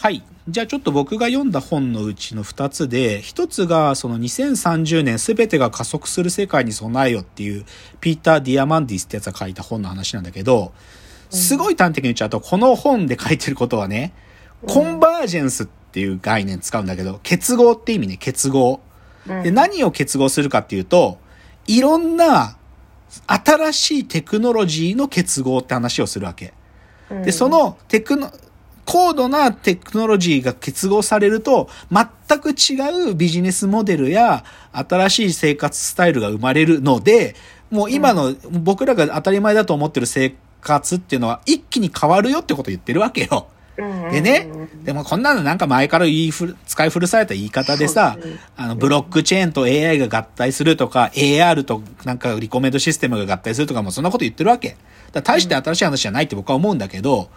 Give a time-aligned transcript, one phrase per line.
[0.00, 0.22] はい。
[0.48, 7.66] じゃあちょっと僕が読んだ本のうちの2つで、1つがその2030年全てが加速する世界に備えよっていう
[8.00, 10.72] ピーター・ディアマンディスってやつが書いた本の話なんだけど、
[11.28, 14.14] すごい端的に言っちゃうと、この本で書いてることはね、
[14.66, 18.80] convergence っていう概念使うんだけど、結合って意味ね、結合。
[19.26, 21.18] で、何を結合するかっていうと、
[21.66, 22.56] いろんな
[23.26, 26.54] 新しいテクノロジーの結合って話をするわけ。
[27.10, 28.32] で、そのテクノ、
[28.90, 37.36] 高度なテクノロジーが結合されると、全く違うビジネスモデルや新しい生活スタイルが生まれるので、
[37.70, 43.46] もう今の僕らが当たり前だと思ってる生活っていうのは一気に変わるよってことを言ってるわけよ。
[44.10, 44.50] でね、
[44.82, 48.18] でもこんなのなんか前から言いふ使い古された言い方でさ、
[48.56, 54.76] あの、ブロックチェーンと AI が合体するとか、AR となんかリコメンドシステムが合体するとかもそんなこと言ってるわけ。
[55.12, 57.30] だ大して新しい話じゃないって僕は思うんだけど、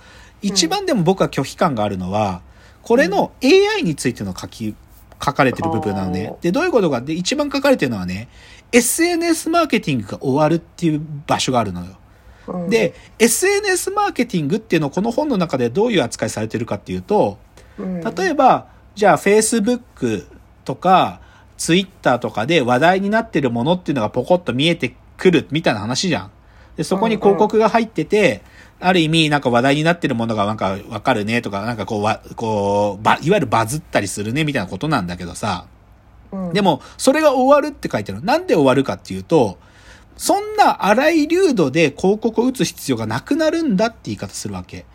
[0.44, 2.42] 一番でも僕は拒否感があるのは、
[2.84, 4.76] これの AI についての書き、
[5.24, 6.36] 書かれてる部分なのね。
[6.42, 8.28] で、どういうことかで、一番書かれてるのはね、
[8.74, 11.98] SNS マーケティングが終わるっていう場所があるのよ。
[12.70, 17.38] で、SNS マーケティングっていうのをこの本の中でどういう扱いされてるかっていうと、
[17.78, 20.26] 例えば、じゃあ Facebook
[20.66, 21.22] とか
[21.58, 26.32] Twitter とかで話題になってるものっていうのがポコッと見えてくるみたいな話じゃん。
[26.76, 28.42] で、そこに広告が入ってて、
[28.80, 35.66] ある意味、なんか話題になってるものがなんかわかるねとか、なんかこう、わ、こう、ば、いわゆるバズったりするねみたいなことなんだけどさ。
[36.52, 38.24] でも、それが終わるって書いてある。
[38.24, 39.58] なんで終わるかっていうと、
[40.18, 44.86] そんな荒い流度で広告を打つ必要がなくなるんだって言い方するわけ。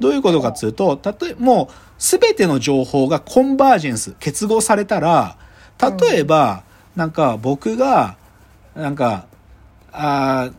[0.00, 5.36] どういうことかっていうと、たとえ、もう、すべての情報がコンバージェンス、結合されたら、
[5.80, 6.64] 例えば、
[6.96, 8.16] なんか僕が、
[8.74, 9.26] なんか、
[9.92, 10.50] あ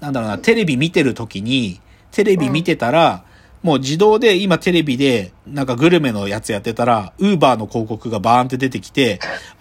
[0.00, 1.80] なんだろうな、テレビ見てる時に、
[2.12, 3.24] テレビ見てたら、
[3.62, 9.18] もう自動で今テレビでなんかグルメのやつやってたら、ウーバーの広告がバーンって出てきて、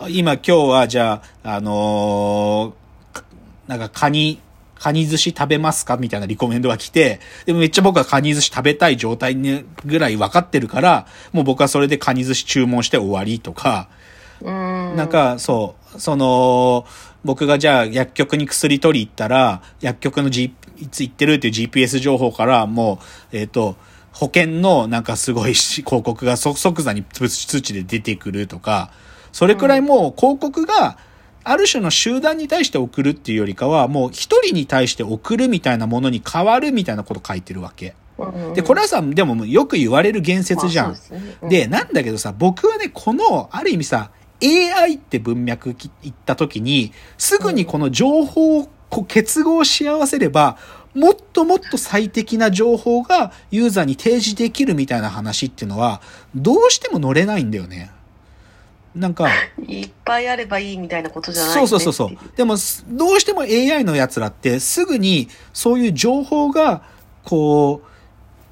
[0.09, 3.23] 今今日はじゃあ、あのー、
[3.67, 4.39] なんかカニ、
[4.75, 5.97] カニ寿司食べますか？
[5.97, 13.89] みたいなリコメンドが来て、でもめっちゃ僕はカニ寿司食べたい状態にぐらい分かってるから、もう僕はそれでカニ寿司注文して終わりとか、
[14.39, 16.85] なんか、そう、その、
[17.27, 22.99] 僕がじゃあ薬局に薬取り行ったら、薬局の G、いつ行ってるっていう GPS 情報からも
[23.33, 23.75] う、えっ、ー、と、
[24.13, 28.91] 保険のなんかすごい広告が即座に通知で出てくるとか、
[29.33, 30.97] それくらいもう広告が
[31.43, 37.93] ある種の集団に対して送るっていうよりかは、もう一人に対して送るみたいなものに変わるみたいなこと書いてるわけ。
[38.55, 40.95] で、これはさ、でもよく言われる言説じゃん。
[41.49, 44.11] で、なんだけどさ、僕はね、この、ある意味さ、
[44.43, 50.57] AI って文脈言った時に、すぐにこの情報をこう結合し合わせれば、
[50.93, 56.01] もっともっと最適な情報がユーザーに提示できるみたいな話っていうのは、
[56.35, 57.91] どうしても乗れないんだよね。
[58.95, 59.29] なんか。
[59.67, 62.17] いっぱいあればいいみたいなことじゃない、ね、そうそうそうそう。
[62.35, 62.55] でも、
[62.89, 66.81] どうしても AI の奴らってすぐにそういう情報が、
[67.23, 67.87] こう、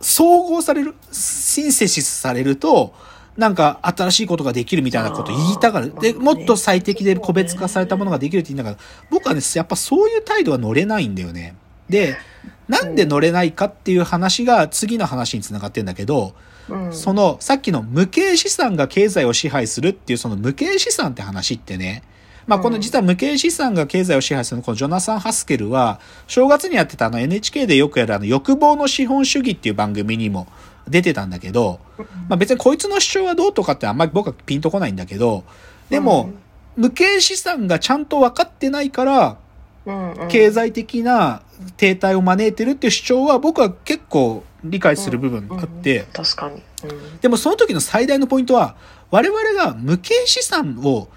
[0.04, 2.94] 総合される、シンセシスされると、
[3.38, 5.94] なんか新しいことができるみたいなこと言いたがる。
[6.00, 8.78] で、もっと最適で個別化されたものができるって言いながら、
[9.10, 11.56] 僕はね、やっぱそういう態度は乗れないんだよね。
[11.90, 12.18] で、
[12.68, 16.34] なんで乗れないかっていう話が次の話につながってんだけど、
[16.92, 22.04] そのさっきの無形資産が経済を支配するっていうその無形資産って話ってね、
[22.48, 30.48] まあこの実は無形資産が経済を支配するこのジョナサン・ハスケルは、正月にやってたあの NHK でよくやるあの欲望の資本主義っていう番組にも
[30.88, 31.80] 出てたんだけど、
[32.30, 35.44] まあ別にこいつの主張はどうとかってあんまり僕はピンとこないんだけど、
[35.90, 36.32] でも、
[36.76, 39.38] 無形資産がちゃんと分かってないから、
[40.30, 41.42] 経済的な
[41.78, 46.64] 停滞を招いてるっていう主張は僕は結構理解する部分があって、確かに、
[47.22, 48.76] でもその時の最大のポイントは、
[49.12, 51.08] 我々が無形資産を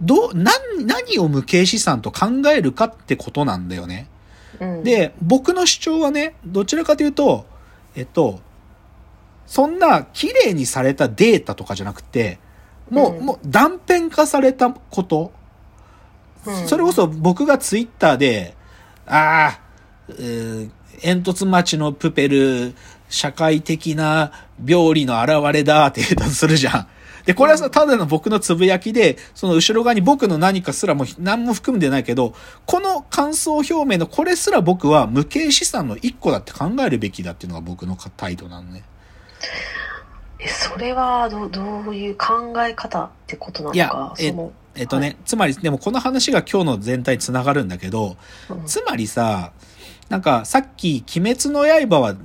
[0.00, 4.08] どう、何、何を無形資産と考えるかってことなんだよね。
[4.82, 7.46] で、僕の主張はね、どちらかというと、
[7.94, 8.40] えっと、
[9.46, 12.38] そんな綺麗にされたデータとかじゃなくて、
[12.90, 15.32] もう、うん、もう断片化されたこと。
[16.44, 18.56] うん、それこそ僕がツイッターで、
[19.06, 19.60] ああ、
[20.10, 22.74] えー、煙突町のプペル、
[23.08, 24.32] 社会的な
[24.64, 26.86] 病理の現れだって言うとするじゃん。
[27.24, 32.34] で、これはさ、ただの僕のつぶやきで、その後ろ側に僕の何かすらも何も含んでないけど、
[32.66, 38.82] この感想表明のこれすら僕は無形資産の一個だって考えるべきだっていうのが僕の態度なのね。
[40.38, 44.34] え、それはどどういう考え方ってことなのかいや、え
[44.74, 48.16] えっとね、はい、つまり、でもこの話が今日の全体につながるんだけど、
[48.48, 49.52] うん、つまりさ、
[50.08, 52.16] なんかさっき、鬼滅の刃は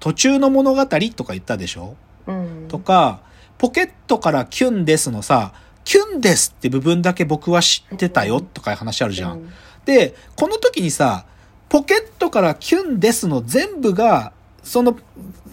[0.00, 1.96] 途中の物語とか言ったでしょ？
[2.26, 2.66] うん。
[2.68, 3.20] とか、
[3.58, 5.52] ポケットからキュンですのさ、
[5.84, 9.32] キュンですって部分だけ僕は知ってたよとかいう話あるじゃん。
[9.32, 9.52] うん。
[9.84, 11.26] で、この時にさ、
[11.68, 14.32] ポケットからキュンですの全部が、
[14.62, 14.96] その、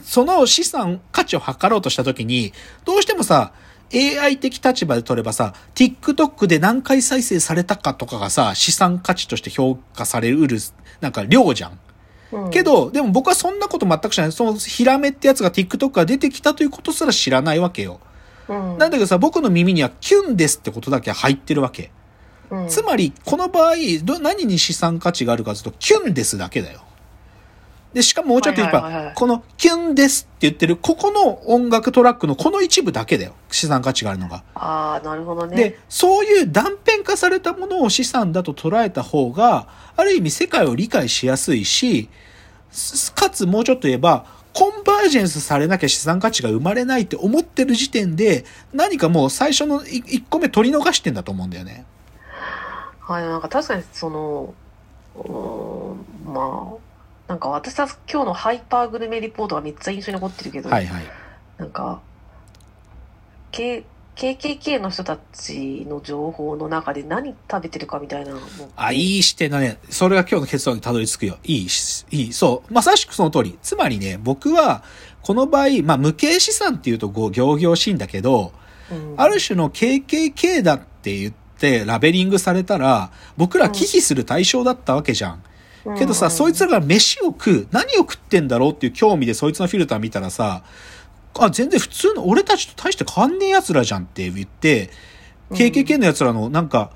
[0.03, 2.53] その資産価値を測ろうとした時に、
[2.85, 3.53] どうしてもさ、
[3.93, 10.57] AI 的立場で取ればさ、TikTok で何回再生されたかとかがさ、資産価値として評価されうる、
[11.01, 11.79] なんか量じゃん。
[12.31, 14.31] うんけ、ど、でも僕はそんなこと全く知らない。
[14.31, 17.99] そのヒラメってやつが TikTok が出てきたということすら知らないわけよ。
[18.47, 21.91] うん、なんだけどさ、僕の耳にはキュンですってことだけ入ってるわけ。
[22.49, 26.81] うん、つまり、この場合、ど、何に資産価値があるかというと、キュンですだけだよ。
[27.93, 33.33] で、しかももうちょっと言えば、はいはいはいはいこのキュンですって言ってる、ここの音楽トラックのこの一部だけだよ。
[33.49, 34.43] 資産価値があるのが。
[34.55, 35.55] ああ、なるほどね。
[35.55, 39.67] で、そういう断片化されたものを資産だと捉えた方が、
[39.97, 42.09] ある意味世界を理解しやすいし、
[42.71, 51.85] すかつもうちょっと言えば、コンバージェンスされなきゃ資産価値が生まれないって思ってる時点で、何かもう最初の1個目取り逃してんだと思うんだよね。
[52.99, 54.53] はい、なんか確かにその、
[56.25, 56.90] まあ、
[57.31, 61.03] なんか私は今日のハイパーグルメリポートがめっちゃ印象に残ってるけど、はいはい。
[61.57, 62.01] なんか、
[63.51, 63.85] K、
[64.17, 68.33] KKK の人たちの情報の中で何食べてるかみたいな
[68.75, 69.77] あ、いい視点だね。
[69.89, 71.37] それが今日の結論にたどり着くよ。
[71.45, 72.33] いいし、いい。
[72.33, 72.73] そう。
[72.73, 73.57] まさしくその通り。
[73.61, 74.83] つまりね、僕は、
[75.21, 78.51] この場合、まあ、無形資産っていうと、こう、行々しいんだけど、
[78.91, 85.43] うんある種の KKK だって言って、ラベリングされたら、僕ら忌避する対象だったわけじゃん。
[85.97, 90.63] けどさ、そいつらが飯を食う、何を食ってんだろうっていう興味でそいつのフィルター見たらさ、
[91.39, 94.89] あ、全然普通の、俺たちと大して変わんねえ奴らじゃんって言って、
[95.49, 95.57] うん。
[95.57, 96.91] KKK の奴らのなんか、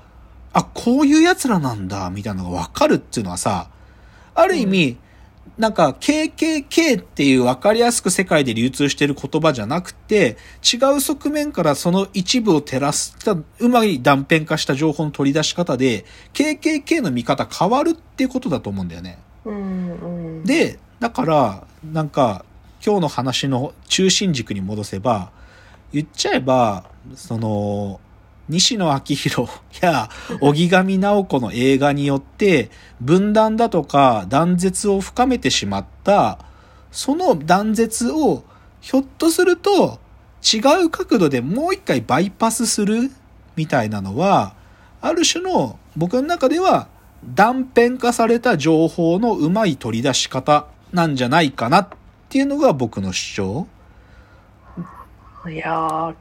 [0.52, 3.70] あ、こういう奴らなんだ、みたいなのがわかるっていうのはさ、
[4.34, 4.98] ある意味、
[5.58, 16.04] なんか KKK っていう分かりやすく世界で流通してる言葉じゃなくて、違う側面からその一部を照らした、うまい断片化した情報の取り出し方で、
[16.34, 19.18] KKK の見方変わるっていうことだと思うんだよね。
[19.46, 19.90] うん
[20.38, 22.44] うん、で、だから、なんか、
[22.84, 25.30] 今日の話の中心軸に戻せば、
[25.92, 28.00] 言っちゃえば、その、
[28.48, 29.50] 西野昭弘
[29.80, 30.08] や
[30.40, 32.70] 荻上直子の映画によって、
[33.00, 36.38] 分断だとか断絶を深めてしまった、
[36.90, 38.44] その断絶を、
[38.80, 39.98] ひょっとすると、
[40.42, 43.10] 違う角度でもう一回バイパスする
[43.56, 44.54] みたいなのは、
[45.00, 46.88] ある種の僕の中では
[47.34, 51.88] 断片化された情報のうまい取り出し方なんじゃないかなっ
[52.28, 53.66] ていうのが僕の主張。
[55.48, 56.14] いやー、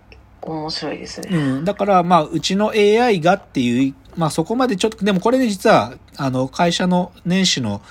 [0.45, 1.29] 面白いですね。
[1.31, 1.65] うん。
[1.65, 7.81] だから、まあ、うちの AI がっていう、まあそこまでちょっと、でもこれね実は、あの、会社の年始の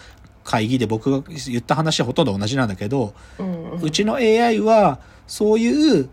[0.45, 6.09] 会議で僕が言った話はほとんど同じなんだけど、うんうちの AI は、そういう、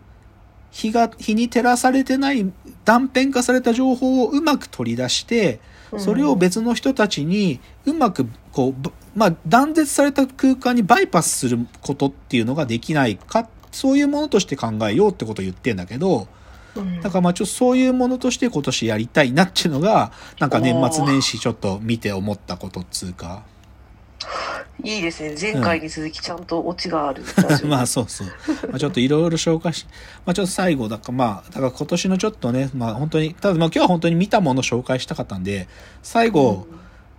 [0.72, 2.50] 日が、日に照らされてない
[2.84, 5.60] 断片化された情報をうまく取り出して、
[5.98, 16.28] それを別の人たちにうまく、こう、ぶまあ、断絶された空間にバイパスすることっていうのができないか、そういうものとして考えようってことを言ってんだけど、
[16.76, 23.42] うんだからまあちょっとそういうものとして今年やりたいなっていうのが、なんか年末年始ちょっと見て思ったことっつうか。
[24.82, 25.36] いいですね。
[25.38, 27.66] 前回に続きちゃんとオチがあるラジオ。
[27.68, 28.26] まあそうそう。
[28.70, 29.86] まあちょっといろいろ紹介し、
[30.24, 35.68] まあちょっと最後、だからまあ、だから今年のちょっとね、まあ本当に、ただまあ今日は本当に見たものを紹介したかったんで、
[36.02, 36.66] 最後、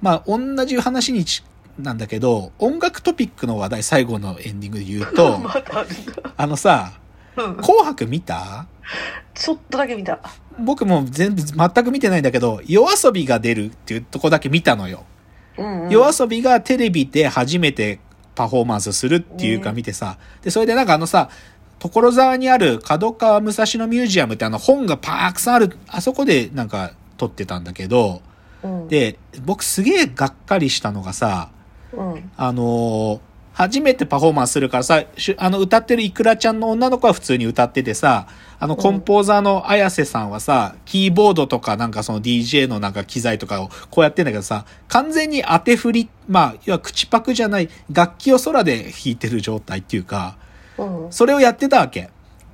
[0.02, 1.44] まあ同じ話にち
[1.78, 5.40] なんだけど、音楽トピックの話題最後のエンディングで言うと。
[6.38, 6.94] あのさ、
[7.36, 8.68] うん紅白見た？
[9.34, 10.20] ちょっとだけ見た。
[10.60, 15.04] 僕も全部全く見てないんだけど、夜遊びが出るっていうとこだけ見たのよ。
[15.58, 15.90] うん、うん。
[15.90, 18.00] 夜遊びがテレビで初めて
[18.36, 21.30] パフォーマンスするっていうか見てさ、で、それでなんかあのさ、
[21.80, 28.22] 所沢にある角川武蔵野ミュージアムってあの本がたくさんある、あそこでなんか撮ってたんだけど、
[28.64, 31.50] うん、で、僕すげえがっかりしたのがさ、
[31.94, 32.32] うん。
[32.36, 33.20] あのー
[33.54, 35.04] 初めてパフォーマンスするからさ、
[35.38, 38.28] あの、歌ってるイクラちゃんの女の子は普通に歌っててさ、
[38.60, 50.36] あの、コンポーザーの綾瀬さんはさ、キーボードとかなんかその DJ のなんか機材とかをこうやってんだけどさ、完全に当て振り、まあ、要は口パクじゃない、楽器を空で弾いてる状態っていうか、
[50.80, 51.08] うん。
[51.12, 52.10] それをやってたわけ。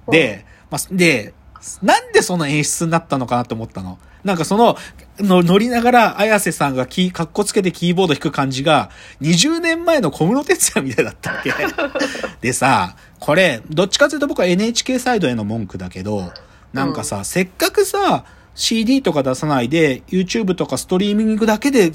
[0.10, 1.34] で、まあ、で、
[1.82, 4.00] なんでその演出になったのかなと思ったの。
[4.24, 4.78] なんかその、
[5.20, 8.90] の乗りながら、綾瀬さんがキー、かっこつけてキーボード弾く感じが、
[9.22, 11.52] 20年前の小室哲也みたいだったわけ？
[12.42, 16.32] でさ、これ、どっちかというと僕は NHK サイドへの文句だけど、
[16.74, 21.92] なんかさ、せっかくさ、CD とか出さないで、YouTube とかストリーミングだけで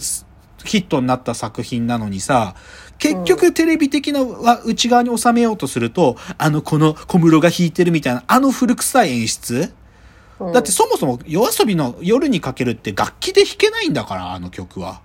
[0.65, 2.55] ヒットになった作品なのにさ、
[2.99, 9.73] 結局テレビ的なわ内側に収めようとすると、あの、この小室が弾いてるみたいな、あの古臭い演出？
[10.41, 10.53] うん。
[10.53, 15.01] だってそもそも夜遊びの夜にかけるって楽器で弾けないんだから、あの曲は。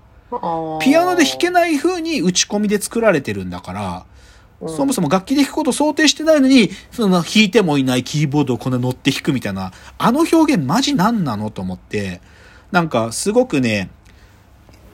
[0.82, 4.06] ピアノで弾けない、風に打ち込みで作られてるんだから、
[4.62, 4.70] うん。
[4.70, 12.22] そもそも楽器で弾くことを想定してないのに、その弾いてもいないキーボードをこんな乗って弾くみたいな、あの表現マジ何なのと思って、
[12.72, 13.90] なんかすごくね、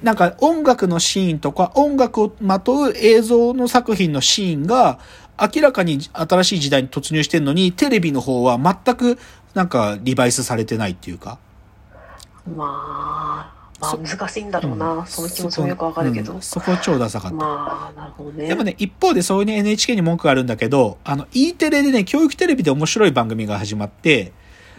[0.01, 4.99] なんか音楽のシーンとか音楽をまとう映像の作品のシーンが
[5.41, 9.17] 明らかに新しい時代に突入してるのに、テレビの方は全く
[9.55, 11.39] なんかリバイスされてないっていうか？
[12.55, 16.33] まあ、まあそ難しいんだろうな、うんその気持ちもよくわかるけど。
[16.33, 17.37] うんそこ超ダサかった。
[17.37, 18.47] まあ、なるほどね。
[18.47, 24.33] でもね、一方でそういうね NHK に文句があるんだけど、あの、E テレでね、教育テレビで面白い番組が始まって、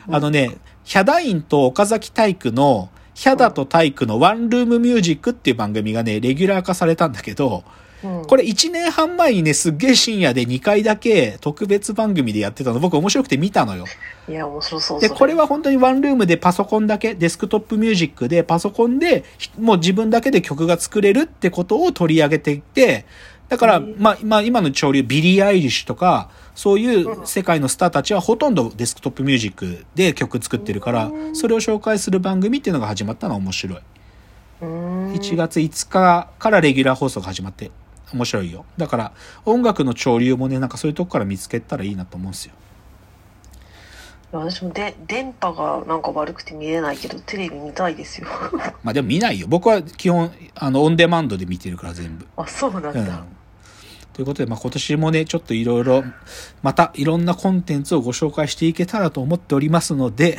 [0.08, 7.64] あのね、ヒャダインと岡崎体育の、ヒャダと体育のワンルームミュージックっていう番組がね、レギュラー化されたんだけど、
[8.04, 13.86] うん、これ1年半前にね、すっげえ深夜で2回だけ特別番組でやってたの、僕面白くて見たのよ。
[14.28, 23.06] いや、面白そうで、これは本当にワンルームでパソコンだけ、デスクトップミュージックでパソコンで、ひもう自分だけで曲が作れるってことを取り上げていて、
[23.48, 23.94] だから、うん。
[23.98, 33.78] まあ、まあ、今の潮流、ビリー・アイリッシュとか、そういう世界のスターたちはほとんどデスクトップミュージックで曲作ってるからう、んそれを紹介する番組っていうのが始まったのは面白い。
[34.62, 37.70] うーん1月5日からレギュラー放送が始まって、
[38.12, 38.64] 面白いよ。
[38.78, 39.12] だから、
[39.44, 42.54] 音楽の潮流もね、なんかそういうとこから見つけたらいいなと思うんですよ。
[44.32, 48.26] 私もで電波がなんか悪くて見れないけどテレビ見たいですよ
[48.82, 49.46] まあでも見ないよ。
[49.48, 52.26] 僕は基本、あの、オンデマンドで見てるから全部。
[52.36, 53.06] あそうなんだ、うん。
[54.16, 56.02] ということで、まあ今年もね、ちょっといろいろ、
[56.62, 60.38] またいろんなコンテンツをご紹介していけたらと思っておりますので、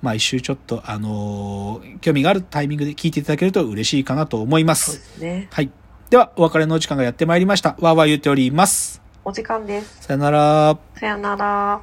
[0.00, 4.76] まあ一周ちょっと、あのー興味があるタイミングで聞いていただけると嬉しいかなと思いま。
[4.76, 5.72] そうですすねはい。
[6.08, 7.70] では、お別れのお時間がやってまいりました。
[7.80, 9.02] わーわー言っております。
[9.24, 10.78] お時間ですさよなら。
[10.94, 11.80] さよなら